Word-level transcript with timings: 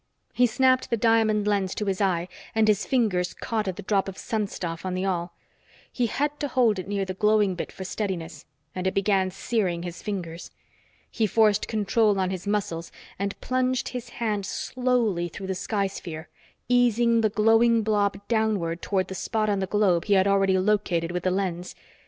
He 0.33 0.47
snapped 0.47 0.89
the 0.89 0.97
diamond 0.97 1.45
lens 1.45 1.75
to 1.75 1.85
his 1.85 2.01
eye 2.01 2.27
and 2.55 2.67
his 2.67 2.87
fingers 2.87 3.35
caught 3.35 3.67
at 3.67 3.75
the 3.75 3.83
drop 3.83 4.07
of 4.07 4.17
sun 4.17 4.47
stuff 4.47 4.83
on 4.83 4.95
the 4.95 5.05
awl. 5.05 5.35
He 5.91 6.07
had 6.07 6.39
to 6.39 6.47
hold 6.47 6.79
it 6.79 6.87
near 6.87 7.05
the 7.05 7.13
glowing 7.13 7.53
bit 7.53 7.71
for 7.71 7.83
steadiness, 7.83 8.47
and 8.73 8.87
it 8.87 8.95
began 8.95 9.29
searing 9.29 9.83
his 9.83 10.01
fingers. 10.01 10.49
He 11.11 11.27
forced 11.27 11.67
control 11.67 12.19
on 12.19 12.31
his 12.31 12.47
muscles 12.47 12.91
and 13.19 13.39
plunged 13.41 13.89
his 13.89 14.09
hand 14.17 14.47
slowly 14.47 15.27
through 15.27 15.45
the 15.45 15.53
sky 15.53 15.85
sphere, 15.85 16.29
easing 16.67 17.21
the 17.21 17.29
glowing 17.29 17.83
blob 17.83 18.27
downward 18.27 18.81
toward 18.81 19.07
the 19.07 19.13
spot 19.13 19.49
on 19.51 19.59
the 19.59 19.67
globe 19.67 20.05
he 20.05 20.15
had 20.15 20.25
already 20.25 20.57
located 20.57 21.11
with 21.11 21.21
the 21.21 21.29
lens. 21.29 21.75